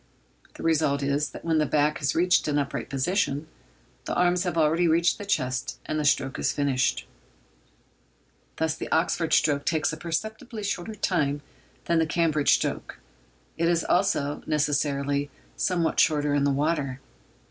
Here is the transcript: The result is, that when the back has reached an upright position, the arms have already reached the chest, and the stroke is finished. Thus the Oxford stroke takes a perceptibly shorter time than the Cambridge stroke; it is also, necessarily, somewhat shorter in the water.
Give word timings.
The 0.55 0.63
result 0.63 1.03
is, 1.03 1.29
that 1.29 1.45
when 1.45 1.59
the 1.59 1.67
back 1.67 1.99
has 1.99 2.15
reached 2.15 2.47
an 2.47 2.57
upright 2.57 2.89
position, 2.89 3.47
the 4.05 4.15
arms 4.15 4.45
have 4.45 4.57
already 4.57 4.87
reached 4.87 5.19
the 5.19 5.25
chest, 5.25 5.77
and 5.85 5.99
the 5.99 6.05
stroke 6.05 6.39
is 6.39 6.51
finished. 6.51 7.05
Thus 8.55 8.73
the 8.75 8.89
Oxford 8.91 9.31
stroke 9.31 9.63
takes 9.63 9.93
a 9.93 9.97
perceptibly 9.97 10.63
shorter 10.63 10.95
time 10.95 11.43
than 11.85 11.99
the 11.99 12.07
Cambridge 12.07 12.53
stroke; 12.55 12.97
it 13.59 13.69
is 13.69 13.83
also, 13.83 14.41
necessarily, 14.47 15.29
somewhat 15.55 15.99
shorter 15.99 16.33
in 16.33 16.45
the 16.45 16.49
water. 16.51 16.99